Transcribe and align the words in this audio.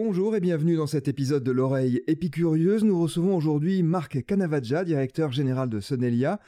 Bonjour 0.00 0.36
et 0.36 0.40
bienvenue 0.40 0.76
dans 0.76 0.86
cet 0.86 1.08
épisode 1.08 1.42
de 1.42 1.50
l'oreille 1.50 2.04
épicurieuse. 2.06 2.84
Nous 2.84 3.02
recevons 3.02 3.34
aujourd'hui 3.34 3.82
Marc 3.82 4.24
Canavaggia, 4.24 4.84
directeur 4.84 5.32
général 5.32 5.68
de 5.68 5.80
Sonelia. 5.80 6.38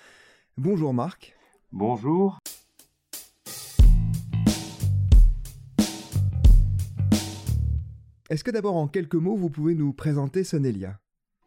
Bonjour 0.57 0.95
Marc. 0.95 1.35
Bonjour. 1.73 2.39
Est-ce 8.31 8.45
que 8.45 8.53
d'abord 8.53 8.77
en 8.77 8.87
quelques 8.87 9.17
mots 9.17 9.35
vous 9.35 9.51
pouvez 9.51 9.75
nous 9.75 9.93
présenter 9.93 10.45
Sonelia? 10.45 11.01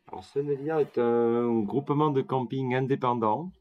Alors, 0.10 0.26
Sonelia 0.26 0.82
est 0.82 0.98
un 0.98 1.62
groupement 1.62 2.12
de 2.12 2.22
camping 2.22 2.76
indépendant 2.76 3.54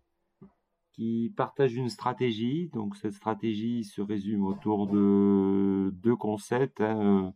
qui 0.95 1.33
partage 1.37 1.77
une 1.77 1.91
stratégie. 1.91 2.71
Donc 2.75 2.97
cette 2.97 3.15
stratégie 3.15 3.85
se 3.85 4.01
résume 4.01 4.45
autour 4.45 4.89
de 4.89 5.91
deux 5.93 6.17
concepts. 6.17 6.81
Hein. 6.81 7.35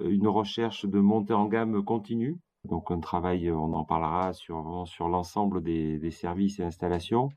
Euh, 0.00 0.10
une 0.10 0.28
recherche 0.28 0.86
de 0.86 0.98
montée 1.00 1.34
en 1.34 1.46
gamme 1.46 1.82
continue. 1.84 2.38
Donc 2.64 2.90
un 2.90 3.00
travail, 3.00 3.50
on 3.50 3.72
en 3.72 3.84
parlera 3.84 4.32
sur, 4.32 4.84
sur 4.86 5.08
l'ensemble 5.08 5.62
des, 5.62 6.10
services 6.10 6.58
et 6.58 6.62
installations, 6.62 7.30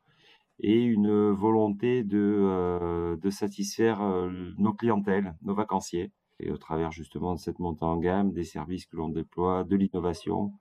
et 0.59 0.81
une 0.83 1.31
volonté 1.31 2.03
de, 2.03 2.19
euh, 2.19 3.15
de 3.15 3.29
satisfaire 3.29 4.01
euh, 4.01 4.29
nos 4.57 4.73
clientèles, 4.73 5.33
nos 5.41 5.55
vacanciers, 5.55 6.11
et 6.41 6.51
au 6.51 6.57
travers 6.57 6.91
justement 6.91 7.35
de 7.35 7.39
cette 7.39 7.59
montée 7.59 7.85
en 7.85 7.97
gamme, 7.97 8.33
des 8.33 8.43
services 8.43 8.85
que 8.85 8.97
l'on 8.97 9.07
déploie, 9.07 9.63
de 9.63 9.77
l'innovation. 9.77 10.51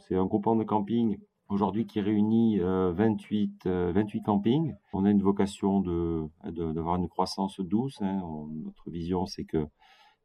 C'est 0.00 0.16
un 0.16 0.26
groupement 0.26 0.56
de 0.56 0.64
camping 0.64 1.18
aujourd'hui 1.48 1.86
qui 1.86 2.00
réunit 2.00 2.58
28, 2.58 3.66
28 3.66 4.22
campings. 4.22 4.74
On 4.92 5.04
a 5.04 5.10
une 5.10 5.22
vocation 5.22 5.80
de, 5.80 6.28
d'avoir 6.44 6.96
une 6.96 7.08
croissance 7.08 7.60
douce. 7.60 8.00
Hein. 8.02 8.20
notre 8.64 8.90
vision, 8.90 9.26
c'est 9.26 9.44
que 9.44 9.58
euh, 9.58 9.66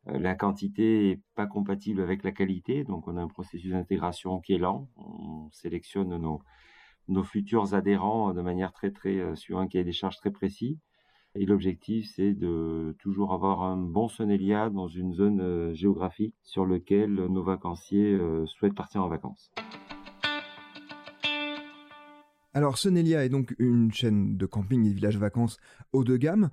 la 0.05 0.35
quantité 0.35 1.09
n'est 1.09 1.21
pas 1.35 1.47
compatible 1.47 2.01
avec 2.01 2.23
la 2.23 2.31
qualité, 2.31 2.83
donc 2.83 3.07
on 3.07 3.15
a 3.17 3.21
un 3.21 3.27
processus 3.27 3.71
d'intégration 3.71 4.39
qui 4.41 4.53
est 4.53 4.57
lent. 4.57 4.89
On 4.97 5.49
sélectionne 5.51 6.17
nos, 7.07 7.23
futurs 7.23 7.73
adhérents 7.73 8.33
de 8.33 8.41
manière 8.41 8.73
très 8.73 8.91
très 8.91 9.17
euh, 9.17 9.35
sur 9.35 9.59
un 9.59 9.67
cahier 9.67 9.85
des 9.85 9.93
charges 9.93 10.17
très 10.17 10.31
précis. 10.31 10.79
Et 11.35 11.45
l'objectif, 11.45 12.11
c'est 12.15 12.33
de 12.33 12.95
toujours 12.99 13.33
avoir 13.33 13.63
un 13.63 13.77
bon 13.77 14.07
Sonelia 14.07 14.69
dans 14.69 14.87
une 14.87 15.13
zone 15.13 15.41
euh, 15.41 15.73
géographique 15.73 16.35
sur 16.43 16.65
laquelle 16.65 17.13
nos 17.13 17.43
vacanciers 17.43 18.19
souhaitent 18.45 18.75
partir 18.75 19.03
en 19.03 19.07
vacances. 19.07 19.51
Alors 22.55 22.77
Sonelia 22.77 23.25
est 23.25 23.29
donc 23.29 23.55
une 23.57 23.91
chaîne 23.91 24.37
de 24.37 24.45
camping 24.45 24.85
et 24.85 24.89
de 24.89 24.93
village 24.93 25.17
vacances 25.17 25.57
haut 25.91 26.03
de 26.03 26.17
gamme. 26.17 26.51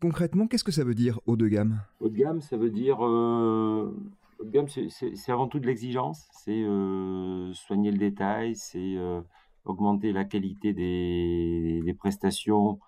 Concrètement, 0.00 0.46
qu'est-ce 0.46 0.64
que 0.64 0.72
ça 0.72 0.84
veut 0.84 0.94
dire 0.94 1.20
haut 1.26 1.36
de 1.36 1.48
gamme? 1.48 1.80
Haut 2.00 2.10
de 2.10 2.16
gamme, 2.16 2.42
ça 2.42 2.58
veut 2.58 2.68
dire 2.68 3.02
euh, 3.02 3.96
haut 4.38 4.44
de 4.44 4.50
gamme, 4.50 4.68
c'est 4.68 5.32
avant 5.32 5.48
tout 5.48 5.58
de 5.58 5.66
l'exigence, 5.66 6.28
c'est 6.32 6.62
euh, 6.62 7.50
soigner 7.54 7.90
le 7.90 7.96
détail, 7.96 8.56
c'est 8.56 8.96
euh, 8.96 9.22
augmenter 9.64 10.12
la 10.12 10.26
qualité 10.26 10.74
des, 10.74 11.96
prestations, 11.98 12.78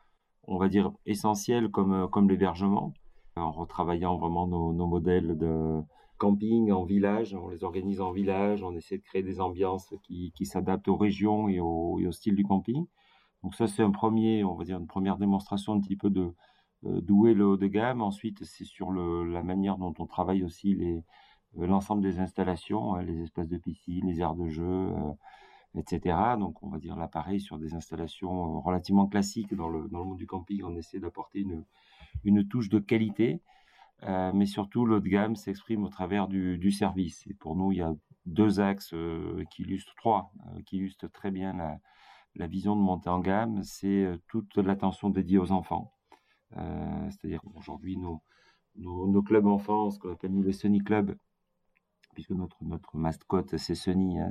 on 0.47 0.59
va 0.59 0.69
dire 0.69 0.93
essentielles 1.07 1.71
comme 1.71 2.09
comme 2.11 2.29
l'hébergement, 2.29 2.93
en 3.37 3.53
retravaillant 3.53 4.19
vraiment 4.19 4.47
nos, 4.47 4.87
modèles 4.87 5.39
de 5.39 5.81
camping 6.19 6.71
en 6.73 6.85
village, 6.85 7.35
on 7.35 7.49
les 7.49 7.65
organise 7.65 8.03
en 8.03 8.13
village, 8.13 8.63
on 8.63 8.75
essaie 8.77 8.99
de 8.99 9.03
créer 9.03 9.23
des 9.23 9.41
ambiances 9.41 9.95
qui, 10.03 10.33
s'adaptent 10.45 10.89
aux 10.89 10.97
régions 10.97 11.49
et 11.49 11.59
au, 11.59 11.99
et 12.01 12.07
au, 12.07 12.13
style 12.13 12.35
du 12.35 12.45
camping. 12.45 12.85
Donc 13.43 13.55
ça 13.55 13.67
c'est 13.67 13.83
un 13.83 13.93
premier, 13.93 14.45
on 14.45 14.57
va 14.57 14.65
dire 14.65 14.79
une 14.79 14.87
première 14.87 15.17
démonstration 15.17 15.73
un 15.73 15.81
petit 15.81 15.97
peu 15.97 16.11
de 16.11 16.35
d'où 16.83 17.27
est 17.27 17.35
le 17.35 17.47
haut 17.47 17.57
de 17.57 17.67
gamme. 17.67 18.03
Ensuite, 18.03 18.45
c'est 18.45 18.65
sur 18.65 18.93
la 18.93 19.43
manière 19.43 19.79
dont 19.79 19.95
on 19.99 20.07
travaille 20.07 20.45
aussi 20.45 20.75
euh, 20.75 21.67
l'ensemble 21.67 22.03
des 22.03 22.21
installations, 22.21 22.95
hein, 22.95 23.03
les 23.03 23.23
espaces 23.23 23.49
de 23.49 23.59
piscine, 23.59 24.07
les 24.07 24.21
aires 24.21 24.35
de 24.35 24.49
jeu, 24.49 24.65
euh, 24.65 25.13
etc. 25.75 26.17
Donc, 26.39 26.63
on 26.63 26.69
va 26.69 26.79
dire 26.79 26.97
l'appareil 26.97 27.41
sur 27.41 27.59
des 27.59 27.75
installations 27.75 28.61
relativement 28.61 29.07
classiques 29.07 29.55
dans 29.55 29.69
le, 29.69 29.89
dans 29.89 29.99
le 29.99 30.05
monde 30.05 30.19
du 30.19 30.27
camping. 30.27 30.63
On 30.65 30.77
essaie 30.77 31.01
d'apporter 31.01 31.41
une, 31.41 31.65
une 32.25 32.47
touche 32.47 32.69
de 32.69 32.79
qualité, 32.79 33.43
mais 34.07 34.47
surtout, 34.47 34.87
de 34.87 35.09
gamme 35.09 35.37
s'exprime 35.37 35.85
au 35.85 35.89
travers 35.89 36.29
du, 36.29 36.71
service. 36.71 37.27
Et 37.27 37.35
pour 37.35 37.57
nous, 37.57 37.73
il 37.73 37.79
y 37.79 37.83
a 37.83 37.93
deux 38.27 38.61
axes 38.61 38.95
qui 39.51 39.63
illustrent, 39.63 39.95
trois, 39.97 40.33
qui 40.67 40.79
illustrent 40.79 41.09
très 41.11 41.31
bien 41.33 41.53
la, 41.53 41.79
la 42.37 42.47
vision 42.47 42.77
de 42.77 42.81
monter 42.81 43.11
en 43.11 43.21
gamme. 43.21 43.63
C'est 43.65 44.09
toute 44.29 44.57
l'attention 44.57 45.11
dédiée 45.11 45.39
aux 45.39 45.53
enfants. 45.53 45.93
Euh, 46.57 47.11
c'est-à-dire 47.11 47.41
qu'aujourd'hui, 47.43 47.97
nos, 47.97 48.23
nos, 48.77 49.23
clubs 49.23 49.47
enfants, 49.47 49.91
ce 49.91 49.99
qu'on 49.99 50.13
appelle 50.13 50.33
nous 50.33 50.43
les 50.43 50.53
Sunny 50.53 50.81
Clubs, 50.81 51.15
puisque 52.15 52.31
notre, 52.31 52.57
notre 52.63 52.97
mascotte, 52.97 53.57
c'est 53.57 53.75
Sunny, 53.75 54.19
hein. 54.19 54.31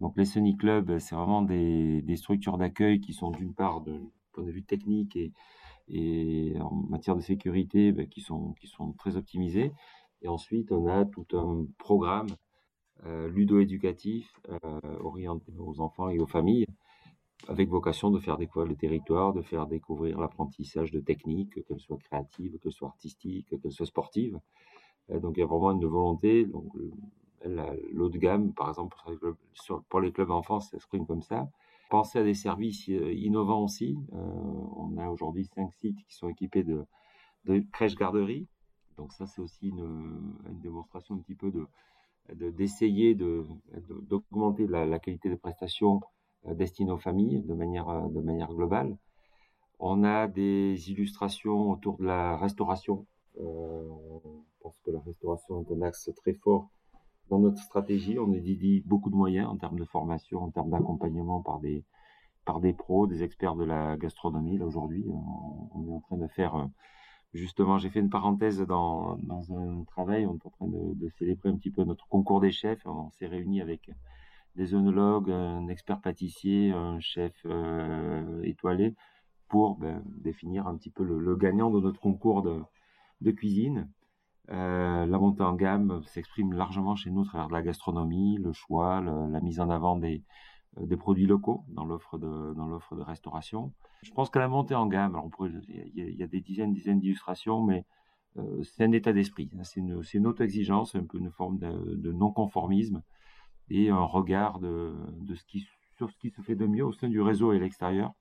Donc 0.00 0.16
les 0.16 0.24
Sunny 0.24 0.56
Clubs, 0.56 0.98
c'est 0.98 1.14
vraiment 1.14 1.42
des, 1.42 2.16
structures 2.16 2.56
d'accueil 2.56 3.00
qui 3.00 3.12
sont 3.12 3.30
d'une 3.30 3.52
part, 3.54 3.82
de 3.82 4.00
point 4.32 4.44
de 4.44 4.50
vue 4.50 4.62
technique 4.62 5.18
et, 5.88 6.54
en 6.60 6.74
matière 6.88 7.16
de 7.16 7.20
sécurité, 7.20 7.92
ben, 7.92 8.08
qui, 8.08 8.20
sont, 8.20 8.54
qui 8.54 8.66
sont 8.66 8.92
très 8.92 9.16
optimisés. 9.16 9.72
Et 10.22 10.28
ensuite, 10.28 10.72
on 10.72 10.86
a 10.86 11.04
tout 11.04 11.26
un 11.34 11.66
programme 11.78 12.28
euh, 13.06 13.28
ludo-éducatif 13.28 14.30
euh, 14.48 14.58
orienté 15.00 15.52
aux 15.58 15.80
enfants 15.80 16.10
et 16.10 16.18
aux 16.18 16.26
familles, 16.26 16.66
avec 17.48 17.68
vocation 17.68 18.10
de 18.10 18.18
faire 18.18 18.36
découvrir 18.36 18.68
le 18.68 18.76
territoire, 18.76 19.32
de 19.32 19.42
faire 19.42 19.66
découvrir 19.66 20.20
l'apprentissage 20.20 20.90
de 20.90 21.00
techniques, 21.00 21.64
qu'elles 21.66 21.80
soient 21.80 21.98
créatives, 21.98 22.58
qu'elles 22.58 22.72
soient 22.72 22.88
artistiques, 22.88 23.48
qu'elles 23.60 23.72
soient 23.72 23.86
sportives. 23.86 24.38
Euh, 25.10 25.20
donc 25.20 25.36
il 25.36 25.40
y 25.40 25.42
a 25.42 25.46
vraiment 25.46 25.72
une 25.72 25.86
volonté. 25.86 26.44
Donc, 26.44 26.72
l'eau 27.44 28.08
de 28.08 28.18
gamme, 28.18 28.52
par 28.52 28.68
exemple, 28.68 28.96
pour 29.88 30.00
les 30.00 30.12
clubs 30.12 30.30
enfants, 30.30 30.60
ça 30.60 30.70
s'exprime 30.70 31.06
comme 31.06 31.22
ça. 31.22 31.48
Penser 31.88 32.18
à 32.20 32.22
des 32.22 32.34
services 32.34 32.88
euh, 32.88 33.12
innovants 33.12 33.64
aussi. 33.64 33.98
Euh, 34.12 34.16
on 34.76 34.96
a 34.98 35.08
aujourd'hui 35.08 35.46
cinq 35.46 35.72
sites 35.72 36.04
qui 36.06 36.14
sont 36.14 36.28
équipés 36.28 36.62
de, 36.62 36.84
de 37.46 37.64
crèches-garderies. 37.72 38.46
Donc 38.96 39.12
ça, 39.12 39.26
c'est 39.26 39.40
aussi 39.40 39.68
une, 39.68 40.34
démonstration 40.62 41.14
un 41.14 41.18
petit 41.18 41.34
peu 41.34 41.50
de 41.50 41.66
d'essayer 42.34 43.16
de, 43.16 43.44
d'augmenter 44.08 44.68
la, 44.68 45.00
qualité 45.00 45.28
des 45.28 45.36
prestations 45.36 46.00
euh, 46.46 46.54
destiné 46.54 46.90
aux 46.90 46.98
familles 46.98 47.42
de 47.42 47.54
manière, 47.54 47.88
euh, 47.88 48.08
de 48.08 48.20
manière 48.20 48.52
globale. 48.52 48.96
On 49.78 50.04
a 50.04 50.26
des 50.26 50.90
illustrations 50.90 51.70
autour 51.70 51.98
de 51.98 52.04
la 52.04 52.36
restauration. 52.36 53.06
Euh, 53.38 53.82
on 54.24 54.44
pense 54.62 54.78
que 54.84 54.90
la 54.90 55.00
restauration 55.00 55.62
est 55.62 55.72
un 55.72 55.82
axe 55.82 56.10
très 56.16 56.32
fort 56.34 56.70
dans 57.28 57.38
notre 57.38 57.58
stratégie. 57.58 58.18
On 58.18 58.32
a 58.32 58.38
dédié 58.38 58.82
beaucoup 58.86 59.10
de 59.10 59.16
moyens 59.16 59.48
en 59.48 59.56
termes 59.56 59.78
de 59.78 59.84
formation, 59.84 60.42
en 60.42 60.50
termes 60.50 60.70
d'accompagnement 60.70 61.42
par 61.42 61.60
des, 61.60 61.84
par 62.44 62.60
des 62.60 62.72
pros, 62.72 63.06
des 63.06 63.22
experts 63.22 63.54
de 63.54 63.64
la 63.64 63.96
gastronomie. 63.96 64.58
Là, 64.58 64.66
aujourd'hui, 64.66 65.04
on, 65.08 65.86
est 65.86 65.92
en 65.92 66.00
train 66.00 66.16
de 66.16 66.26
faire, 66.28 66.68
justement, 67.34 67.78
j'ai 67.78 67.90
fait 67.90 68.00
une 68.00 68.10
parenthèse 68.10 68.60
dans, 68.60 69.16
dans 69.18 69.52
un 69.54 69.84
travail, 69.84 70.26
on 70.26 70.34
est 70.34 70.46
en 70.46 70.50
train 70.50 70.68
de, 70.68 70.94
de 70.94 71.08
célébrer 71.18 71.50
un 71.50 71.56
petit 71.56 71.70
peu 71.70 71.84
notre 71.84 72.06
concours 72.08 72.40
des 72.40 72.50
chefs. 72.50 72.84
On 72.86 73.10
s'est 73.10 73.26
réunis 73.26 73.60
avec 73.60 73.90
des 74.56 74.74
œnologues, 74.74 75.30
un 75.30 75.68
expert 75.68 76.00
pâtissier, 76.00 76.72
un 76.72 76.98
chef 77.00 77.34
euh, 77.46 78.42
étoilé, 78.42 78.94
pour 79.48 79.76
ben, 79.76 80.02
définir 80.06 80.66
un 80.66 80.76
petit 80.76 80.90
peu 80.90 81.04
le, 81.04 81.36
gagnant 81.36 81.70
de 81.70 81.80
notre 81.80 82.00
concours 82.00 82.42
de, 82.42 83.30
cuisine. 83.32 83.88
Euh, 84.50 85.06
la 85.06 85.18
montée 85.18 85.42
en 85.42 85.54
gamme 85.54 86.02
s'exprime 86.06 86.52
largement 86.52 86.96
chez 86.96 87.10
nous 87.10 87.22
à 87.22 87.24
travers 87.24 87.48
de 87.48 87.52
la 87.52 87.62
gastronomie, 87.62 88.38
le 88.38 88.52
choix, 88.52 89.00
la 89.00 89.40
mise 89.40 89.60
en 89.60 89.70
avant 89.70 89.96
des, 89.96 90.24
euh, 90.78 90.86
des 90.86 90.96
produits 90.96 91.26
locaux 91.26 91.64
dans 91.68 91.84
l'offre 91.84 92.18
de, 92.18 93.02
restauration. 93.02 93.72
Je 94.02 94.10
pense 94.10 94.30
qu'à 94.30 94.40
la 94.40 94.48
montée 94.48 94.74
en 94.74 94.86
gamme, 94.86 95.20
il 95.68 96.16
y, 96.18 96.22
a 96.22 96.26
des 96.26 96.40
dizaines, 96.40 96.72
dizaines 96.72 97.00
d'illustrations, 97.00 97.62
mais 97.62 97.84
c'est 98.62 98.84
un 98.84 98.92
état 98.92 99.12
d'esprit. 99.12 99.50
Hein. 99.56 99.64
C'est 99.64 99.80
une, 99.80 100.02
une 100.14 100.26
auto-exigence, 100.26 100.94
un 100.94 101.04
peu 101.04 101.18
une 101.18 101.30
forme 101.30 101.58
de 101.58 102.12
non-conformisme 102.12 103.02
et 103.70 103.88
un 103.88 104.02
regard 104.02 104.58
de, 104.58 104.94
ce 105.34 105.44
qui, 105.44 105.66
sur 105.96 106.10
ce 106.10 106.16
qui 106.18 106.30
se 106.30 106.42
fait 106.42 106.56
de 106.56 106.66
mieux 106.66 106.84
au 106.84 106.92
sein 106.92 107.08
du 107.08 107.20
réseau 107.20 107.52
et 107.52 107.56
à 107.56 107.60
l'extérieur 107.60 108.12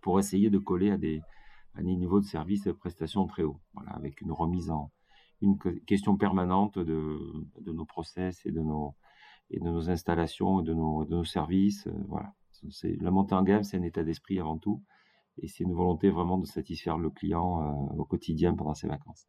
pour 0.00 0.18
essayer 0.18 0.50
de 0.50 0.58
coller 0.58 0.90
à 0.90 0.96
des, 0.96 1.20
à 1.74 1.82
des 1.82 1.94
niveaux 1.94 2.20
de 2.20 2.24
service 2.24 2.66
et 2.66 2.70
de 2.70 2.76
prestations 2.76 3.26
très 3.26 3.42
hauts, 3.42 3.60
voilà, 3.74 3.90
avec 3.92 4.20
une 4.20 4.32
remise 4.32 4.70
en 4.70 4.90
une 5.42 5.58
question 5.86 6.16
permanente 6.16 6.78
de, 6.78 7.18
de 7.60 7.72
nos 7.72 7.84
process 7.84 8.46
et 8.46 8.52
de 8.52 8.60
nos, 8.60 8.94
et 9.50 9.58
de 9.58 9.64
nos 9.64 9.90
installations 9.90 10.60
et 10.60 10.64
de 10.64 10.72
nos, 10.72 11.04
de 11.04 11.16
nos 11.16 11.24
services. 11.24 11.86
Euh, 11.86 12.04
voilà. 12.08 12.32
La 13.00 13.10
montée 13.10 13.34
en 13.34 13.42
gamme, 13.42 13.64
c'est 13.64 13.76
un 13.76 13.82
état 13.82 14.04
d'esprit 14.04 14.38
avant 14.38 14.56
tout, 14.56 14.82
et 15.38 15.48
c'est 15.48 15.64
une 15.64 15.74
volonté 15.74 16.10
vraiment 16.10 16.38
de 16.38 16.46
satisfaire 16.46 16.96
le 16.96 17.10
client 17.10 17.60
euh, 17.60 17.96
au 17.98 18.04
quotidien 18.04 18.54
pendant 18.54 18.74
ses 18.74 18.86
vacances. 18.86 19.26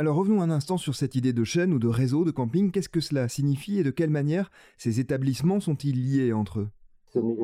Alors 0.00 0.14
revenons 0.14 0.40
un 0.42 0.50
instant 0.50 0.76
sur 0.76 0.94
cette 0.94 1.16
idée 1.16 1.32
de 1.32 1.42
chaîne 1.42 1.74
ou 1.74 1.80
de 1.80 1.88
réseau 1.88 2.24
de 2.24 2.30
camping. 2.30 2.70
Qu'est-ce 2.70 2.88
que 2.88 3.00
cela 3.00 3.26
signifie 3.26 3.80
et 3.80 3.82
de 3.82 3.90
quelle 3.90 4.10
manière 4.10 4.48
ces 4.76 5.00
établissements 5.00 5.58
sont-ils 5.58 6.00
liés 6.00 6.32
entre 6.32 6.60
eux? 6.60 6.70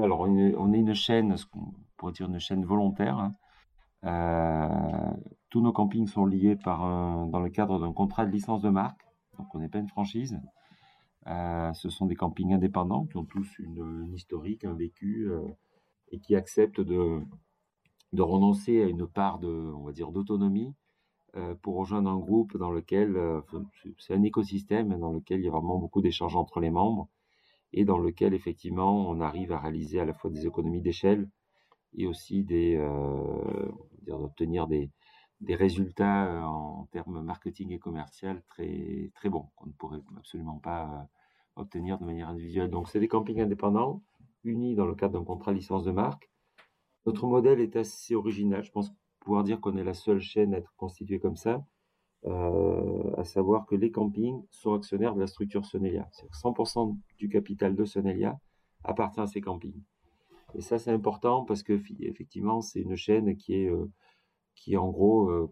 Alors 0.00 0.20
on 0.20 0.72
est 0.72 0.78
une 0.78 0.94
chaîne, 0.94 1.36
ce 1.36 1.46
qu'on 1.46 1.74
pourrait 1.96 2.12
dire 2.12 2.28
une 2.28 2.38
chaîne 2.38 2.64
volontaire, 2.64 3.32
hein, 4.04 5.16
tous 5.50 5.62
nos 5.62 5.72
campings 5.72 6.06
sont 6.06 6.26
liés 6.26 6.54
par 6.54 7.26
dans 7.26 7.40
le 7.40 7.50
cadre 7.50 7.80
d'un 7.80 7.92
contrat 7.92 8.24
de 8.24 8.30
licence 8.30 8.62
de 8.62 8.70
marque, 8.70 9.00
donc 9.36 9.52
on 9.52 9.58
n'est 9.58 9.68
pas 9.68 9.80
une 9.80 9.88
franchise. 9.88 10.38
ce 11.26 11.88
sont 11.88 12.06
des 12.06 12.14
campings 12.14 12.52
indépendants 12.52 13.06
qui 13.06 13.16
ont 13.16 13.24
tous 13.24 13.58
une, 13.58 14.12
historique, 14.14 14.64
un 14.64 14.74
vécu 14.74 15.28
et 16.12 16.20
qui 16.20 16.36
acceptent 16.36 16.82
de, 16.82 17.20
de 18.12 18.22
renoncer 18.22 18.80
à 18.80 18.86
une 18.86 19.08
part 19.08 19.40
de, 19.40 19.48
on 19.48 19.82
va 19.82 19.90
dire, 19.90 20.12
d'autonomie 20.12 20.72
pour 21.62 21.76
rejoindre 21.76 22.10
un 22.10 22.18
groupe 22.18 22.56
dans 22.56 22.70
lequel 22.70 23.16
c'est 23.98 24.14
un 24.14 24.22
écosystème 24.22 24.98
dans 24.98 25.12
lequel 25.12 25.40
il 25.40 25.44
y 25.44 25.48
a 25.48 25.50
vraiment 25.50 25.78
beaucoup 25.78 26.00
d'échanges 26.00 26.36
entre 26.36 26.60
les 26.60 26.70
membres 26.70 27.08
et 27.72 27.84
dans 27.84 27.98
lequel 27.98 28.34
effectivement 28.34 29.08
on 29.08 29.20
arrive 29.20 29.52
à 29.52 29.58
réaliser 29.58 29.98
à 30.00 30.04
la 30.04 30.14
fois 30.14 30.30
des 30.30 30.46
économies 30.46 30.80
d'échelle 30.80 31.28
et 31.96 32.06
aussi 32.06 32.44
des 32.44 32.76
d'obtenir 34.02 34.66
des, 34.66 34.90
des 35.40 35.54
résultats 35.54 36.46
en 36.46 36.86
termes 36.92 37.22
marketing 37.22 37.72
et 37.72 37.78
commercial 37.78 38.42
très 38.48 39.10
très 39.14 39.28
bons 39.28 39.48
qu'on 39.56 39.66
ne 39.66 39.72
pourrait 39.72 40.00
absolument 40.16 40.58
pas 40.58 41.08
obtenir 41.56 41.98
de 41.98 42.04
manière 42.04 42.28
individuelle. 42.28 42.70
Donc 42.70 42.88
c'est 42.88 43.00
des 43.00 43.08
campings 43.08 43.40
indépendants 43.40 44.02
unis 44.44 44.74
dans 44.74 44.86
le 44.86 44.94
cadre 44.94 45.18
d'un 45.18 45.24
contrat 45.24 45.52
licence 45.52 45.84
de 45.84 45.90
marque. 45.90 46.30
Notre 47.06 47.26
modèle 47.26 47.60
est 47.60 47.76
assez 47.76 48.14
original. 48.14 48.62
Je 48.62 48.70
pense 48.70 48.92
pouvoir 49.24 49.42
dire 49.42 49.60
qu'on 49.60 49.76
est 49.76 49.84
la 49.84 49.94
seule 49.94 50.20
chaîne 50.20 50.54
à 50.54 50.58
être 50.58 50.72
constituée 50.76 51.18
comme 51.18 51.36
ça, 51.36 51.64
euh, 52.26 53.12
à 53.16 53.24
savoir 53.24 53.66
que 53.66 53.74
les 53.74 53.90
campings 53.90 54.42
sont 54.50 54.74
actionnaires 54.74 55.14
de 55.14 55.20
la 55.20 55.26
structure 55.26 55.64
Sonelia. 55.64 56.08
100% 56.32 56.96
du 57.18 57.28
capital 57.28 57.74
de 57.74 57.84
Sonelia 57.84 58.38
appartient 58.84 59.20
à 59.20 59.26
ces 59.26 59.40
campings. 59.40 59.82
Et 60.54 60.60
ça, 60.60 60.78
c'est 60.78 60.92
important 60.92 61.44
parce 61.44 61.62
que 61.62 61.80
effectivement, 62.00 62.60
c'est 62.60 62.80
une 62.80 62.96
chaîne 62.96 63.36
qui 63.36 63.54
est, 63.54 63.68
euh, 63.68 63.90
qui 64.54 64.76
en 64.76 64.90
gros 64.90 65.28
euh, 65.30 65.50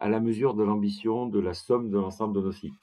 à 0.00 0.08
la 0.08 0.20
mesure 0.20 0.54
de 0.54 0.64
l'ambition 0.64 1.26
de 1.26 1.38
la 1.38 1.54
somme 1.54 1.90
de 1.90 1.98
l'ensemble 1.98 2.34
de 2.34 2.40
nos 2.40 2.52
sites. 2.52 2.74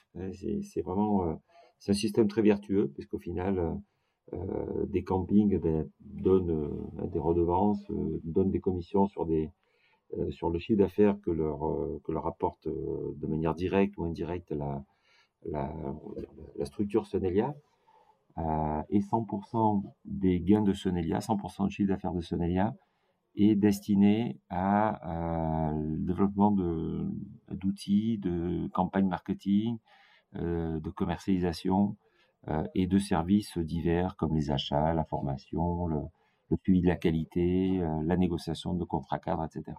C'est 0.63 0.81
vraiment 0.81 1.41
c'est 1.79 1.91
un 1.91 1.95
système 1.95 2.27
très 2.27 2.41
vertueux, 2.41 2.91
puisqu'au 2.93 3.17
final, 3.17 3.81
des 4.87 5.03
campings 5.03 5.57
ben, 5.59 5.89
donnent 5.99 6.69
des 7.11 7.19
redevances, 7.19 7.83
donnent 8.23 8.51
des 8.51 8.59
commissions 8.59 9.07
sur 9.07 9.25
des, 9.25 9.51
sur 10.31 10.49
le 10.49 10.59
chiffre 10.59 10.79
d'affaires 10.79 11.19
que 11.21 11.31
leur, 11.31 11.67
euh, 11.67 12.01
que 12.03 12.11
leur 12.11 12.27
apporte 12.27 12.67
euh, 12.67 13.13
de 13.17 13.27
manière 13.27 13.55
directe 13.55 13.97
ou 13.97 14.03
indirecte 14.03 14.51
la, 14.51 14.83
la, 15.45 15.73
structure 16.65 17.07
Sonelia. 17.07 17.55
et 18.37 18.99
100% 18.99 19.83
des 20.05 20.39
gains 20.39 20.61
de 20.61 20.73
Sonelia, 20.73 21.19
100% 21.19 21.67
du 21.67 21.73
chiffre 21.73 21.89
d'affaires 21.89 22.13
de 22.13 22.21
Sonelia 22.21 22.75
est 23.35 23.55
destiné 23.55 24.39
à, 24.49 25.71
le 25.73 26.05
développement 26.05 26.51
d'outils, 27.49 28.17
de, 28.19 28.67
campagnes 28.73 29.07
marketing, 29.07 29.77
de 30.33 30.89
commercialisation 30.91 31.95
et 32.75 32.87
de 32.87 32.99
services 32.99 33.57
divers 33.57 34.15
comme 34.15 34.35
les 34.35 34.51
achats, 34.51 34.93
la 34.93 35.05
formation, 35.05 35.87
le, 35.87 36.01
le 36.51 36.57
suivi 36.63 36.81
de 36.81 36.87
la 36.87 36.95
qualité, 36.95 37.81
la 38.05 38.17
négociation 38.17 38.73
de 38.73 38.83
contrats 38.83 39.19
cadres, 39.19 39.45
etc. 39.45 39.77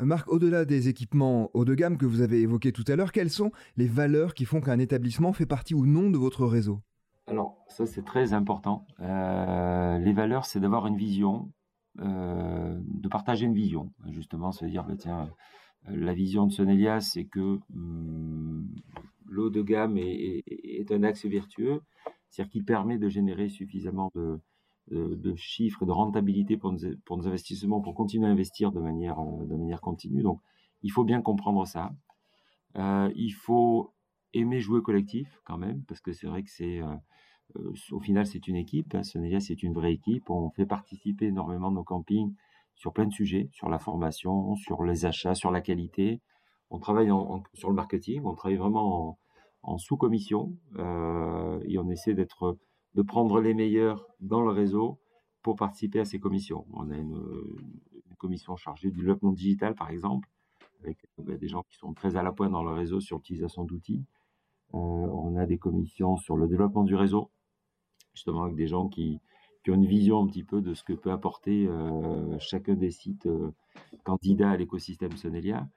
Marc, 0.00 0.28
au-delà 0.28 0.64
des 0.64 0.88
équipements 0.88 1.50
haut 1.54 1.64
de 1.64 1.74
gamme 1.74 1.96
que 1.96 2.06
vous 2.06 2.20
avez 2.20 2.40
évoqués 2.40 2.72
tout 2.72 2.84
à 2.88 2.96
l'heure, 2.96 3.12
quelles 3.12 3.30
sont 3.30 3.52
les 3.76 3.86
valeurs 3.86 4.34
qui 4.34 4.44
font 4.44 4.60
qu'un 4.60 4.78
établissement 4.78 5.32
fait 5.32 5.46
partie 5.46 5.74
ou 5.74 5.86
non 5.86 6.10
de 6.10 6.18
votre 6.18 6.46
réseau? 6.46 6.80
Alors, 7.26 7.64
ça 7.68 7.86
c'est 7.86 8.04
très 8.04 8.32
important. 8.32 8.86
Euh, 9.00 9.98
les 9.98 10.12
valeurs, 10.12 10.44
c'est 10.44 10.60
d'avoir 10.60 10.86
une 10.86 10.96
vision, 10.96 11.50
euh, 12.00 12.78
de 12.86 13.08
partager 13.08 13.46
une 13.46 13.54
vision, 13.54 13.92
justement, 14.10 14.52
se 14.52 14.64
dire, 14.66 14.84
bah, 14.84 14.94
tiens, 14.98 15.30
la 15.86 16.12
vision 16.12 16.46
de 16.46 16.52
Sonelia, 16.52 17.00
c'est 17.00 17.24
que 17.24 17.60
hum, 17.74 18.68
l'eau 19.26 19.48
de 19.48 19.62
gamme 19.62 19.96
est, 19.96 20.42
est, 20.46 20.90
un 20.90 21.02
axe 21.02 21.24
vertueux, 21.24 21.80
c'est-à-dire 22.34 22.50
qu'il 22.50 22.64
permet 22.64 22.98
de 22.98 23.08
générer 23.08 23.48
suffisamment 23.48 24.10
de, 24.16 24.40
de, 24.90 25.36
chiffres, 25.36 25.86
de 25.86 25.92
rentabilité 25.92 26.56
pour 26.56 26.72
nos, 26.72 27.28
investissements, 27.28 27.80
pour 27.80 27.94
continuer 27.94 28.26
à 28.26 28.30
investir 28.30 28.72
de 28.72 28.80
manière, 28.80 29.20
euh, 29.20 29.46
de 29.46 29.54
manière 29.54 29.80
continue. 29.80 30.22
Donc, 30.22 30.40
il 30.82 30.90
faut 30.90 31.04
bien 31.04 31.22
comprendre 31.22 31.64
ça. 31.64 31.94
Euh, 32.76 33.08
il 33.14 33.30
faut 33.30 33.92
aimer 34.32 34.58
jouer 34.58 34.82
collectif 34.82 35.40
quand 35.44 35.58
même, 35.58 35.84
parce 35.84 36.00
que 36.00 36.12
c'est 36.12 36.26
vrai 36.26 36.42
que 36.42 36.50
c'est, 36.50 36.80
euh, 36.80 37.72
au 37.92 38.00
final, 38.00 38.26
c'est 38.26 38.48
une 38.48 38.56
équipe. 38.56 38.96
Hein, 38.96 39.04
c'est 39.04 39.62
une 39.62 39.72
vraie 39.72 39.92
équipe. 39.92 40.28
On 40.28 40.50
fait 40.50 40.66
participer 40.66 41.26
énormément 41.26 41.70
nos 41.70 41.84
campings 41.84 42.34
sur 42.74 42.92
plein 42.92 43.06
de 43.06 43.12
sujets, 43.12 43.48
sur 43.52 43.68
la 43.68 43.78
formation, 43.78 44.56
sur 44.56 44.82
les 44.82 45.06
achats, 45.06 45.36
sur 45.36 45.52
la 45.52 45.60
qualité. 45.60 46.20
On 46.70 46.80
travaille 46.80 47.10
sur 47.52 47.68
le 47.68 47.76
marketing, 47.76 48.22
on 48.24 48.34
travaille 48.34 48.56
vraiment 48.56 49.10
en, 49.10 49.18
en 49.64 49.78
sous-commission 49.78 50.56
et 50.76 51.78
on 51.78 51.90
essaie 51.90 52.14
d'être 52.14 52.58
de 52.94 53.02
prendre 53.02 53.40
les 53.40 53.54
meilleurs 53.54 54.06
dans 54.20 54.40
le 54.40 54.50
réseau 54.50 55.00
pour 55.42 55.56
participer 55.56 56.00
à 56.00 56.04
ces 56.04 56.18
commissions. 56.18 56.66
On 56.72 56.90
a 56.90 56.96
une, 56.96 57.20
commission 58.18 58.56
chargée 58.56 58.90
du 58.90 59.00
développement 59.00 59.32
digital, 59.32 59.74
par 59.74 59.90
exemple, 59.90 60.30
avec 60.82 60.96
bah, 61.18 61.36
des 61.36 61.48
gens 61.48 61.62
qui 61.64 61.76
sont 61.76 61.92
très 61.92 62.16
à 62.16 62.22
la 62.22 62.32
pointe 62.32 62.52
dans 62.52 62.62
le 62.62 62.72
réseau 62.72 63.00
sur 63.00 63.18
l'utilisation 63.18 63.64
d'outils. 63.64 64.06
Euh, 64.72 64.78
on 64.78 65.36
a 65.36 65.44
des 65.44 65.58
commissions 65.58 66.16
sur 66.16 66.36
le 66.36 66.48
développement 66.48 66.84
du 66.84 66.94
réseau, 66.94 67.30
justement 68.14 68.44
avec 68.44 68.56
des 68.56 68.66
gens 68.66 68.88
qui, 68.88 69.20
ont 69.68 69.74
une 69.74 69.84
vision 69.84 70.22
un 70.22 70.26
petit 70.26 70.44
peu 70.44 70.62
de 70.62 70.72
ce 70.72 70.84
que 70.84 70.94
peut 70.94 71.10
apporter 71.10 71.66
euh, 71.66 72.38
chacun 72.38 72.74
des 72.74 72.90
sites 72.90 73.26
euh, 73.26 73.50
candidats 74.04 74.50
à 74.50 74.56
l'écosystème 74.56 75.16
Sonelia. 75.16 75.68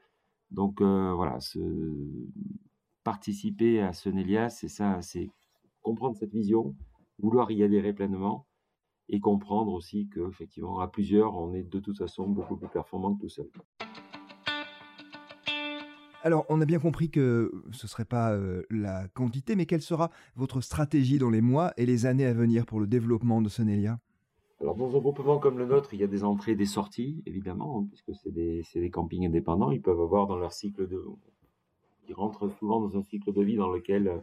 Donc 0.51 0.81
voilà, 0.81 1.40
participer 3.07 3.80
à 3.80 3.94
Sonelia, 3.94 4.50
c'est 4.50 4.68
ça, 4.68 5.01
c'est 5.01 5.30
comprendre 5.81 6.18
cette 6.18 6.33
vision, 6.33 6.75
vouloir 7.19 7.50
y 7.51 7.63
adhérer 7.63 7.94
pleinement 7.94 8.45
et 9.07 9.21
comprendre 9.21 9.71
aussi 9.71 10.09
qu'effectivement, 10.13 10.81
à 10.81 10.89
plusieurs, 10.89 11.33
on 11.38 11.54
est 11.54 11.63
de 11.63 11.80
toute 11.80 11.98
façon 11.98 12.27
beaucoup 12.27 12.57
plus 12.57 12.68
performant 12.68 13.15
que 13.15 13.21
tout 13.21 13.30
seul. 13.30 13.50
Alors, 16.21 16.45
on 16.50 16.59
a 16.59 16.65
bien 16.65 16.80
compris 16.80 17.09
que 17.09 17.50
ce 17.71 17.86
ne 17.86 17.88
serait 17.88 18.04
pas 18.04 18.33
euh, 18.33 18.63
la 18.69 19.07
quantité, 19.13 19.56
mais 19.56 19.65
quelle 19.65 19.81
sera 19.81 20.12
votre 20.36 20.59
stratégie 20.59 21.18
dans 21.18 21.30
les 21.30 21.39
mois 21.39 21.71
et 21.78 21.85
les 21.85 22.07
années 22.07 22.26
à 22.26 22.33
venir 22.33 22.66
pour 22.66 22.81
le 22.81 22.87
développement 22.87 23.42
de 23.42 23.47
Sonelia 23.47 23.99
alors 24.59 24.76
dans 24.76 24.97
un 24.97 24.99
groupement 24.99 25.37
comme 25.37 25.59
le 25.59 25.68
nôtre, 25.68 25.94
il 25.94 25.99
y 25.99 26.04
a 26.04 26.07
des 26.07 26.23
entrées 26.23 26.54
et 26.54 26.56
des 26.56 26.66
sorties, 26.66 27.21
évidemment, 27.28 27.80
hein, 27.80 27.87
puisque 27.90 28.19
c'est 28.19 28.31
des, 28.31 28.64
des, 28.73 28.90
campings 28.90 29.28
indépendants. 29.28 29.69
Ils 29.69 29.83
peuvent 29.83 30.02
avoir 30.02 30.26
dans 30.26 30.35
leur 30.35 30.52
cycle 30.52 30.87
de... 30.87 30.99
Ils 32.07 32.16
rentrent 32.16 32.49
souvent 32.59 32.81
dans 32.81 32.97
un 32.97 33.04
cycle 33.04 33.33
de 33.33 33.42
vie 33.42 33.56
dans 33.56 33.69
lequel 33.69 34.07
euh, 34.07 34.18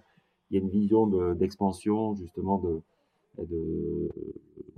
il 0.51 0.57
y 0.57 0.61
a 0.61 0.63
une 0.63 0.71
vision 0.71 1.07
d'expansion, 1.35 2.15
justement, 2.15 2.59
de, 2.59 2.83
de, 3.39 4.11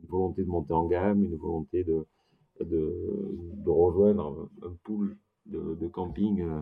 volonté 0.09 0.43
de 0.43 0.49
monter 0.49 0.73
en 0.73 0.87
gamme, 0.87 1.23
une 1.23 1.37
volonté 1.37 1.85
de, 1.85 2.07
de, 2.61 3.69
rejoindre 3.69 4.49
un, 4.63 4.73
pool 4.85 5.17
de, 5.47 5.89
camping 5.89 6.41
euh, 6.41 6.61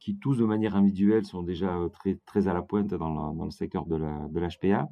qui 0.00 0.18
tous 0.18 0.36
de 0.36 0.44
manière 0.44 0.76
individuelle 0.76 1.24
sont 1.24 1.42
déjà 1.42 1.78
très, 1.92 2.18
très 2.26 2.48
à 2.48 2.54
la 2.54 2.62
pointe 2.62 2.92
dans, 2.92 3.44
le 3.44 3.50
secteur 3.50 3.86
de 3.86 3.96
l'HPA. 3.96 4.88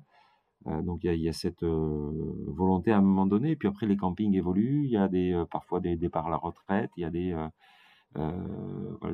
Euh, 0.68 0.82
donc 0.82 1.00
il 1.02 1.14
y, 1.14 1.28
a, 1.28 1.32
cette 1.32 1.64
euh, 1.64 2.34
volonté 2.46 2.92
à 2.92 2.98
un 2.98 3.02
moment 3.02 3.26
donné, 3.26 3.56
puis 3.56 3.68
après 3.68 3.86
les 3.86 3.96
campings 3.96 4.34
évoluent, 4.34 4.84
il 4.84 4.90
y 4.90 4.96
a 4.96 5.08
des, 5.08 5.42
parfois 5.50 5.80
des 5.80 5.96
départs 5.96 6.28
à 6.28 6.30
la 6.30 6.36
retraite, 6.36 6.90
il 6.96 7.02
y 7.02 7.04
a 7.04 7.10
des, 7.10 7.34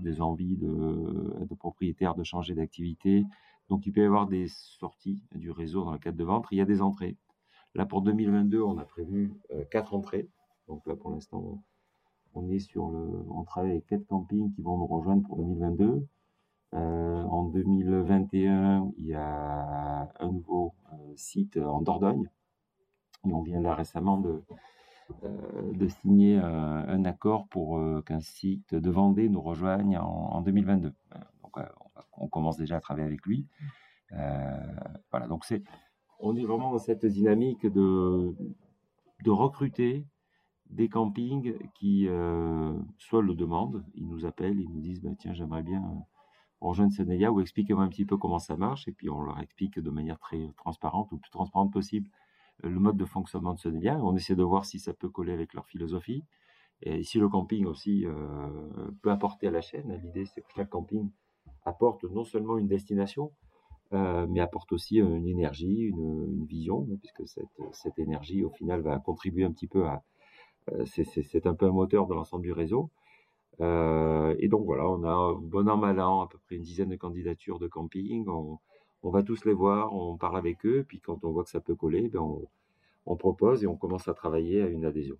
des 0.00 0.20
envies 0.20 0.56
de, 0.56 1.44
de 1.44 1.54
propriétaires 1.54 2.14
de 2.14 2.24
changer 2.24 2.54
d'activité, 2.54 3.24
donc 3.68 3.86
il 3.86 3.92
peut 3.92 4.00
y 4.00 4.04
avoir 4.04 4.26
des 4.26 4.46
sorties 4.48 5.22
du 5.34 5.50
réseau 5.50 5.84
dans 5.84 5.92
le 5.92 5.98
cadre 5.98 6.16
de 6.16 6.24
vente. 6.24 6.46
Il 6.50 6.58
y 6.58 6.60
a 6.60 6.64
des 6.64 6.80
entrées. 6.80 7.16
Là 7.74 7.84
pour 7.84 8.02
2022, 8.02 8.62
on 8.62 8.78
a 8.78 8.84
prévu 8.84 9.32
euh, 9.52 9.64
quatre 9.70 9.94
entrées. 9.94 10.28
Donc 10.68 10.86
là 10.86 10.96
pour 10.96 11.10
l'instant, 11.10 11.62
on 12.34 12.48
est 12.48 12.58
sur 12.58 12.88
le, 12.88 13.24
on 13.30 13.44
travaille 13.44 13.72
avec 13.72 13.86
quatre 13.86 14.06
campings 14.06 14.52
qui 14.52 14.62
vont 14.62 14.78
nous 14.78 14.86
rejoindre 14.86 15.22
pour 15.26 15.36
2022. 15.36 16.06
Euh, 16.74 17.22
en 17.22 17.44
2021, 17.44 18.92
il 18.98 19.06
y 19.06 19.14
a 19.14 20.08
un 20.18 20.32
nouveau 20.32 20.74
euh, 20.92 20.96
site 21.16 21.56
en 21.58 21.82
Dordogne. 21.82 22.28
Et 23.26 23.32
on 23.32 23.42
vient 23.42 23.60
là 23.60 23.74
récemment 23.74 24.18
de, 24.18 24.42
de 25.22 25.88
signer 25.88 26.36
un 26.36 27.04
accord 27.04 27.48
pour 27.48 27.80
qu'un 28.04 28.20
site 28.20 28.74
de 28.74 28.90
Vendée 28.90 29.28
nous 29.28 29.40
rejoigne 29.40 29.96
en, 29.98 30.04
en 30.04 30.42
2022. 30.42 30.92
Donc 31.42 31.56
on 32.12 32.28
commence 32.28 32.56
déjà 32.56 32.76
à 32.76 32.80
travailler 32.80 33.06
avec 33.06 33.24
lui. 33.24 33.46
Euh, 34.12 34.74
voilà, 35.10 35.26
donc 35.26 35.44
c'est, 35.44 35.62
on 36.18 36.36
est 36.36 36.44
vraiment 36.44 36.72
dans 36.72 36.78
cette 36.78 37.06
dynamique 37.06 37.66
de, 37.66 38.34
de 39.24 39.30
recruter 39.30 40.06
des 40.70 40.88
campings 40.88 41.54
qui 41.74 42.06
euh, 42.08 42.74
soit 42.98 43.22
le 43.22 43.34
demandent, 43.34 43.84
ils 43.94 44.06
nous 44.06 44.26
appellent, 44.26 44.60
ils 44.60 44.70
nous 44.70 44.80
disent 44.80 45.00
bah, 45.00 45.10
tiens 45.18 45.32
j'aimerais 45.32 45.62
bien 45.62 45.82
rejoindre 46.60 46.92
Senelia 46.92 47.32
ou 47.32 47.40
expliquez-moi 47.40 47.84
un 47.84 47.88
petit 47.88 48.04
peu 48.04 48.16
comment 48.16 48.38
ça 48.38 48.56
marche 48.56 48.88
et 48.88 48.92
puis 48.92 49.08
on 49.08 49.22
leur 49.22 49.38
explique 49.40 49.78
de 49.78 49.90
manière 49.90 50.18
très 50.18 50.52
transparente 50.56 51.12
ou 51.12 51.18
plus 51.18 51.30
transparente 51.30 51.72
possible 51.72 52.10
le 52.62 52.78
mode 52.78 52.96
de 52.96 53.04
fonctionnement 53.04 53.54
de 53.54 53.58
Sonelia. 53.58 53.98
On 54.02 54.16
essaie 54.16 54.36
de 54.36 54.42
voir 54.42 54.64
si 54.64 54.78
ça 54.78 54.92
peut 54.92 55.08
coller 55.08 55.32
avec 55.32 55.54
leur 55.54 55.66
philosophie. 55.66 56.24
Et 56.82 57.02
si 57.02 57.18
le 57.18 57.28
camping 57.28 57.66
aussi 57.66 58.06
peut 59.02 59.10
apporter 59.10 59.48
à 59.48 59.50
la 59.50 59.60
chaîne, 59.60 60.00
l'idée 60.04 60.26
c'est 60.26 60.42
que 60.42 60.52
chaque 60.54 60.70
camping 60.70 61.10
apporte 61.64 62.04
non 62.04 62.22
seulement 62.22 62.56
une 62.56 62.68
destination, 62.68 63.32
mais 63.90 64.38
apporte 64.38 64.72
aussi 64.72 64.98
une 64.98 65.26
énergie, 65.26 65.82
une, 65.82 66.44
vision, 66.46 66.86
puisque 67.00 67.26
cette, 67.72 67.98
énergie 67.98 68.44
au 68.44 68.50
final 68.50 68.80
va 68.80 69.00
contribuer 69.00 69.44
un 69.44 69.50
petit 69.50 69.66
peu 69.66 69.86
à... 69.86 70.04
c'est 70.84 71.46
un 71.46 71.54
peu 71.54 71.66
un 71.66 71.72
moteur 71.72 72.06
de 72.06 72.14
l'ensemble 72.14 72.44
du 72.44 72.52
réseau. 72.52 72.90
Euh, 73.60 74.36
et 74.38 74.48
donc 74.48 74.64
voilà, 74.64 74.88
on 74.88 75.02
a 75.04 75.34
bon 75.40 75.68
an, 75.68 75.76
mal 75.76 76.00
an, 76.00 76.22
à 76.22 76.28
peu 76.28 76.38
près 76.38 76.56
une 76.56 76.62
dizaine 76.62 76.90
de 76.90 76.96
candidatures 76.96 77.58
de 77.58 77.66
camping. 77.66 78.26
Va 79.02 79.22
tous 79.22 79.44
les 79.44 79.52
voir, 79.52 79.94
on 79.94 80.16
parle 80.16 80.36
avec 80.36 80.64
eux, 80.66 80.84
puis 80.86 81.00
quand 81.00 81.24
on 81.24 81.30
voit 81.30 81.44
que 81.44 81.50
ça 81.50 81.60
peut 81.60 81.74
coller, 81.74 82.08
ben 82.08 82.20
on, 82.20 82.46
on 83.06 83.16
propose 83.16 83.64
et 83.64 83.66
on 83.66 83.76
commence 83.76 84.08
à 84.08 84.14
travailler 84.14 84.62
à 84.62 84.66
une 84.66 84.84
adhésion. 84.84 85.16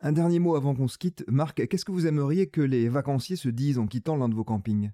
Un 0.00 0.12
dernier 0.12 0.40
mot 0.40 0.56
avant 0.56 0.74
qu'on 0.74 0.88
se 0.88 0.98
quitte. 0.98 1.24
Marc, 1.28 1.66
qu'est-ce 1.68 1.84
que 1.84 1.92
vous 1.92 2.08
aimeriez 2.08 2.48
que 2.48 2.60
les 2.60 2.88
vacanciers 2.88 3.36
se 3.36 3.48
disent 3.48 3.78
en 3.78 3.86
quittant 3.86 4.16
l'un 4.16 4.28
de 4.28 4.34
vos 4.34 4.42
campings? 4.42 4.90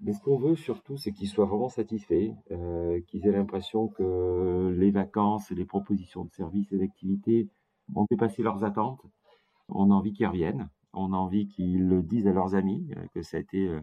Mais 0.00 0.12
ce 0.12 0.20
qu'on 0.20 0.38
veut 0.38 0.56
surtout, 0.56 0.96
c'est 0.96 1.12
qu'ils 1.12 1.28
soient 1.28 1.44
vraiment 1.44 1.68
satisfaits, 1.68 2.32
euh, 2.50 3.00
qu'ils 3.06 3.26
aient 3.26 3.32
l'impression 3.32 3.88
que 3.88 4.74
les 4.76 4.90
vacances, 4.90 5.50
les 5.50 5.66
propositions 5.66 6.24
de 6.24 6.32
services 6.32 6.72
et 6.72 6.78
d'activités 6.78 7.48
ont 7.94 8.06
dépassé 8.10 8.42
leurs 8.42 8.64
attentes, 8.64 9.02
on 9.68 9.90
a 9.90 9.94
envie 9.94 10.12
qu'ils 10.12 10.26
reviennent. 10.26 10.68
On 10.92 11.12
a 11.12 11.16
envie 11.16 11.46
qu'ils 11.46 11.86
le 11.86 12.02
disent 12.02 12.26
à 12.26 12.32
leurs 12.32 12.54
amis, 12.54 12.92
euh, 12.96 13.06
que 13.14 13.22
ça 13.22 13.36
a 13.36 13.40
été 13.40 13.68
euh, 13.68 13.80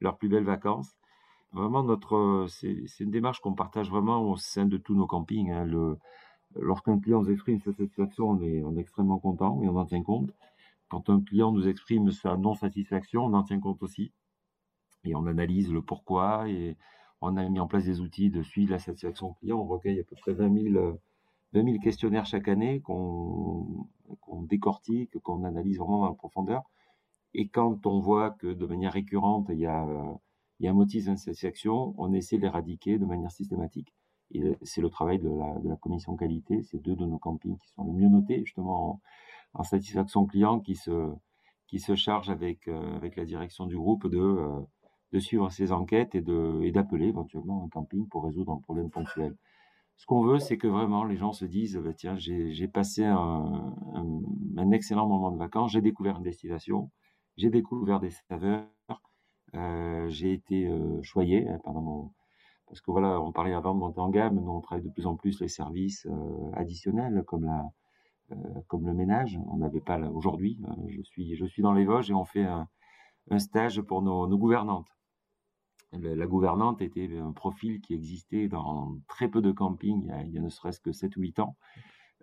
leurs 0.00 0.16
plus 0.16 0.28
belles 0.28 0.44
vacances. 0.44 0.96
Vraiment, 1.52 1.82
notre, 1.82 2.46
c'est, 2.48 3.00
une 3.00 3.10
démarche 3.10 3.40
qu'on 3.40 3.54
partage 3.54 3.90
vraiment 3.90 4.22
au 4.30 4.36
sein 4.36 4.66
de 4.66 4.76
tous 4.76 4.94
nos 4.94 5.06
campings. 5.06 5.50
Hein. 5.50 5.66
lorsqu'un 6.56 6.98
client 7.00 7.22
nous 7.22 7.30
exprime 7.30 7.60
sa 7.60 7.72
satisfaction, 7.72 8.30
on 8.30 8.76
est, 8.76 8.80
extrêmement 8.80 9.18
content 9.18 9.60
et 9.62 9.68
on 9.68 9.76
en 9.76 9.84
tient 9.84 10.02
compte. 10.02 10.30
Quand 10.88 11.10
un 11.10 11.20
client 11.20 11.52
nous 11.52 11.68
exprime 11.68 12.10
sa 12.10 12.36
non-satisfaction, 12.36 13.24
on 13.24 13.34
en 13.34 13.42
tient 13.42 13.60
compte 13.60 13.82
aussi. 13.82 14.12
Et 15.04 15.14
on 15.14 15.26
analyse 15.26 15.72
le 15.72 15.82
pourquoi 15.82 16.48
et 16.48 16.76
on 17.20 17.36
a 17.36 17.48
mis 17.48 17.60
en 17.60 17.66
place 17.66 17.84
des 17.84 18.00
outils 18.00 18.30
de 18.30 18.42
suivi 18.42 18.66
de 18.66 18.72
la 18.72 18.78
satisfaction 18.78 19.34
client. 19.34 19.58
On 19.58 19.66
recueille 19.66 20.00
à 20.00 20.04
peu 20.04 20.16
près 20.16 20.32
20 20.32 20.72
000 20.72 20.98
20 21.52 21.64
000 21.64 21.78
questionnaires 21.78 22.26
chaque 22.26 22.48
année 22.48 22.80
qu'on 22.80 23.86
décortique, 24.42 25.18
qu'on 25.20 25.44
analyse 25.44 25.78
vraiment 25.78 26.06
la 26.06 26.14
profondeur. 26.14 26.62
Et 27.34 27.48
quand 27.48 27.86
on 27.86 28.00
voit 28.00 28.30
que 28.30 28.48
de 28.48 28.66
manière 28.66 28.92
récurrente, 28.92 29.46
il 29.50 29.58
y 29.58 29.66
a, 29.66 29.86
il 30.58 30.64
y 30.64 30.68
a 30.68 30.72
un 30.72 30.74
motif 30.74 31.06
d'insatisfaction, 31.06 31.94
on 31.98 32.12
essaie 32.12 32.38
d'éradiquer 32.38 32.98
de 32.98 33.06
manière 33.06 33.30
systématique. 33.30 33.94
Et 34.32 34.42
c'est 34.62 34.80
le 34.80 34.90
travail 34.90 35.18
de 35.18 35.28
la, 35.28 35.58
de 35.58 35.74
commission 35.76 36.16
qualité. 36.16 36.62
C'est 36.62 36.78
deux 36.78 36.96
de 36.96 37.04
nos 37.04 37.18
campings 37.18 37.58
qui 37.58 37.68
sont 37.68 37.84
le 37.84 37.92
mieux 37.92 38.08
notés, 38.08 38.44
justement, 38.44 39.00
en, 39.54 39.62
satisfaction 39.64 40.26
client, 40.26 40.60
qui 40.60 40.76
se, 40.76 41.12
qui 41.66 41.80
se 41.80 41.94
chargent 41.94 42.30
avec, 42.30 42.68
euh, 42.68 42.96
avec 42.96 43.16
la 43.16 43.24
direction 43.24 43.66
du 43.66 43.76
groupe 43.76 44.08
de, 44.08 44.18
euh, 44.18 44.60
de 45.12 45.18
suivre 45.18 45.50
ces 45.50 45.72
enquêtes 45.72 46.14
et 46.14 46.20
d'appeler 46.20 47.06
et 47.06 47.08
éventuellement 47.08 47.64
un 47.64 47.68
camping 47.68 48.06
pour 48.08 48.24
résoudre 48.24 48.52
un 48.52 48.58
problème 48.58 48.90
ponctuel. 48.90 49.36
Ce 49.96 50.06
qu'on 50.06 50.22
veut, 50.22 50.38
c'est 50.38 50.56
que 50.56 50.66
vraiment 50.66 51.04
les 51.04 51.16
gens 51.16 51.32
se 51.32 51.44
disent 51.44 51.76
bah, 51.76 51.92
tiens, 51.92 52.16
j'ai 52.16 52.68
passé 52.68 53.04
un, 53.04 54.70
excellent 54.72 55.08
moment 55.08 55.30
de 55.30 55.36
vacances, 55.36 55.72
j'ai 55.72 55.82
découvert 55.82 56.18
une 56.18 56.22
destination, 56.22 56.90
j'ai 57.40 57.50
découvert 57.50 58.00
des 58.00 58.10
saveurs, 58.10 58.66
euh, 59.54 60.08
j'ai 60.08 60.32
été 60.32 60.66
euh, 60.66 61.00
choyé 61.02 61.48
hein. 61.48 61.60
Parce 62.66 62.80
que 62.82 62.92
voilà, 62.92 63.20
on 63.20 63.32
parlait 63.32 63.52
avant 63.52 63.74
de 63.74 63.80
monter 63.80 63.98
en 63.98 64.10
gamme, 64.10 64.36
nous 64.36 64.50
on 64.50 64.60
travaille 64.60 64.84
de 64.84 64.90
plus 64.90 65.06
en 65.06 65.16
plus 65.16 65.40
les 65.40 65.48
services 65.48 66.06
euh, 66.06 66.52
additionnels 66.52 67.24
comme, 67.26 67.44
la, 67.44 67.64
comme 68.68 68.86
le 68.86 68.94
ménage. 68.94 69.40
On 69.48 69.56
n'avait 69.56 69.80
pas 69.80 69.98
aujourd'hui. 69.98 70.60
je, 70.86 71.02
suis, 71.02 71.34
je 71.34 71.44
suis 71.46 71.62
dans 71.62 71.72
les 71.72 71.84
Vosges 71.84 72.12
et 72.12 72.14
on 72.14 72.24
fait 72.24 72.44
un, 72.44 72.68
stage 73.38 73.80
pour 73.82 74.02
nos 74.02 74.38
gouvernantes 74.38 74.86
la 75.92 76.26
gouvernante 76.26 76.82
était 76.82 77.18
un 77.18 77.32
profil 77.32 77.80
qui 77.80 77.94
existait 77.94 78.48
dans 78.48 78.96
très 79.08 79.28
peu 79.28 79.42
de 79.42 79.50
campings 79.50 80.10
il 80.24 80.32
y 80.32 80.38
a, 80.38 80.40
ne 80.40 80.48
serait-ce 80.48 80.80
que 80.80 80.92
7 80.92 81.16
ou 81.16 81.20
8 81.22 81.40
ans. 81.40 81.56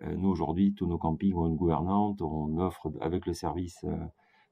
Euh, 0.02 0.14
nous, 0.14 0.28
aujourd'hui, 0.28 0.74
tous 0.74 0.86
nos 0.86 0.98
campings 0.98 1.34
ont 1.34 1.46
une 1.46 1.56
gouvernante. 1.56 2.22
On 2.22 2.58
offre, 2.58 2.90
avec 3.00 3.26
le 3.26 3.34
service, 3.34 3.84
euh, 3.84 3.96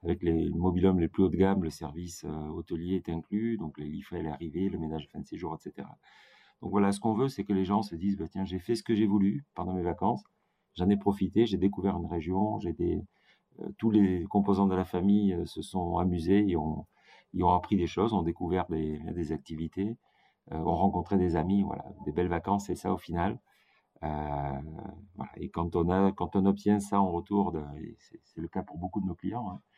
avec 0.06 0.22
les 0.22 0.50
mobilhomes 0.50 1.00
les 1.00 1.08
plus 1.08 1.24
haut 1.24 1.28
de 1.28 1.36
gamme, 1.36 1.62
le 1.62 1.70
service 1.70 2.24
euh, 2.24 2.48
hôtelier 2.48 2.96
est 2.96 3.08
inclus. 3.08 3.58
Donc, 3.58 3.78
les 3.78 3.86
lits 3.86 4.04
à 4.12 4.22
l'arrivée, 4.22 4.68
le 4.68 4.78
ménage 4.78 5.08
fin 5.12 5.20
de 5.20 5.26
séjour, 5.26 5.54
etc. 5.54 5.86
Donc, 6.62 6.70
voilà, 6.70 6.92
ce 6.92 7.00
qu'on 7.00 7.14
veut, 7.14 7.28
c'est 7.28 7.44
que 7.44 7.52
les 7.52 7.64
gens 7.64 7.82
se 7.82 7.94
disent 7.94 8.16
bah, 8.16 8.28
tiens, 8.30 8.44
j'ai 8.44 8.58
fait 8.58 8.74
ce 8.74 8.82
que 8.82 8.94
j'ai 8.94 9.06
voulu 9.06 9.44
pendant 9.54 9.74
mes 9.74 9.82
vacances. 9.82 10.24
J'en 10.74 10.88
ai 10.88 10.96
profité, 10.96 11.46
j'ai 11.46 11.58
découvert 11.58 11.96
une 11.96 12.06
région, 12.06 12.58
j'ai 12.60 12.72
des, 12.72 13.02
tous 13.78 13.90
les 13.90 14.24
composants 14.24 14.66
de 14.66 14.74
la 14.74 14.84
famille 14.84 15.36
se 15.46 15.62
sont 15.62 15.96
amusés 15.98 16.48
et 16.48 16.56
ont 16.56 16.86
ils 17.36 17.44
ont 17.44 17.52
appris 17.52 17.76
des 17.76 17.86
choses, 17.86 18.14
ont 18.14 18.22
découvert 18.22 18.66
des, 18.68 19.32
activités, 19.32 19.96
euh, 20.52 20.56
ont 20.56 20.74
rencontré 20.74 21.18
des 21.18 21.36
amis, 21.36 21.62
voilà, 21.62 21.84
des 22.06 22.12
belles 22.12 22.28
vacances, 22.28 22.66
c'est 22.66 22.74
ça 22.74 22.92
au 22.92 22.98
final. 22.98 23.38
Euh, 24.02 24.60
et 25.36 25.50
quand 25.50 25.76
on, 25.76 26.46
obtient 26.46 26.80
ça 26.80 27.00
en 27.00 27.10
retour, 27.10 27.54
c'est 28.24 28.40
le 28.40 28.48
cas 28.48 28.62
pour 28.62 28.78
beaucoup 28.78 29.00
de 29.00 29.06
nos 29.06 29.14
clients, 29.14 29.50
hein, 29.50 29.60
euh, 29.60 29.75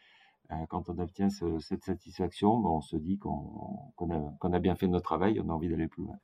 quand 0.68 0.88
on 0.88 0.98
obtient 0.98 1.28
cette 1.30 1.84
satisfaction, 1.84 2.58
ben, 2.60 2.70
on 2.70 2.80
se 2.80 2.96
dit 2.96 3.18
qu'on 3.18 3.92
a, 4.10 4.56
a, 4.56 4.58
bien 4.58 4.74
fait 4.74 4.88
notre 4.88 5.04
travail, 5.04 5.40
on 5.44 5.48
a 5.50 5.52
envie 5.52 5.68
d'aller 5.68 5.88
plus 5.88 6.02
loin. 6.02 6.16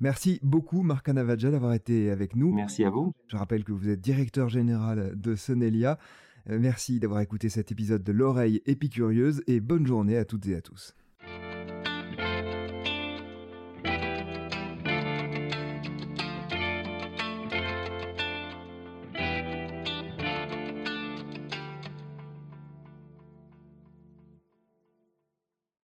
Merci 0.00 0.40
beaucoup 0.42 0.82
Marc 0.82 1.08
Anavadja 1.08 1.50
d'avoir 1.50 1.74
été 1.74 2.10
avec 2.10 2.34
nous. 2.34 2.52
Merci 2.52 2.84
à 2.84 2.90
vous. 2.90 3.12
Je 3.28 3.36
rappelle 3.36 3.64
que 3.64 3.72
vous 3.72 3.88
êtes 3.88 4.00
directeur 4.00 4.48
général 4.48 5.12
de 5.14 5.34
Sonelia. 5.36 5.98
Euh, 6.50 6.58
merci 6.60 6.98
d'avoir 6.98 7.20
écouté 7.20 7.48
cet 7.48 7.70
épisode 7.70 8.02
de 8.02 8.12
l'oreille 8.12 8.62
épicurieuse 8.66 9.42
et 9.46 9.60
bonne 9.60 9.86
journée 9.86 10.16
à 10.16 10.24
toutes 10.24 10.46
et 10.46 10.56
à 10.56 10.60
tous. 10.60 10.94